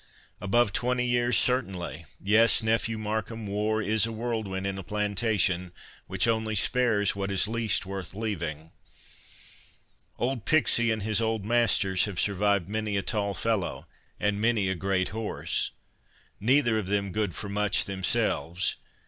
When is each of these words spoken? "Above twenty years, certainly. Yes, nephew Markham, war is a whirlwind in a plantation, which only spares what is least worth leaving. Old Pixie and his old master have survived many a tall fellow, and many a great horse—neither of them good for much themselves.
"Above 0.41 0.73
twenty 0.73 1.05
years, 1.05 1.37
certainly. 1.37 2.05
Yes, 2.19 2.63
nephew 2.63 2.97
Markham, 2.97 3.45
war 3.45 3.83
is 3.83 4.07
a 4.07 4.11
whirlwind 4.11 4.65
in 4.65 4.79
a 4.79 4.83
plantation, 4.83 5.71
which 6.07 6.27
only 6.27 6.55
spares 6.55 7.15
what 7.15 7.29
is 7.29 7.47
least 7.47 7.85
worth 7.85 8.15
leaving. 8.15 8.71
Old 10.17 10.43
Pixie 10.45 10.89
and 10.89 11.03
his 11.03 11.21
old 11.21 11.45
master 11.45 11.93
have 11.97 12.19
survived 12.19 12.67
many 12.67 12.97
a 12.97 13.03
tall 13.03 13.35
fellow, 13.35 13.85
and 14.19 14.41
many 14.41 14.69
a 14.69 14.73
great 14.73 15.09
horse—neither 15.09 16.79
of 16.79 16.87
them 16.87 17.11
good 17.11 17.35
for 17.35 17.47
much 17.47 17.85
themselves. 17.85 18.77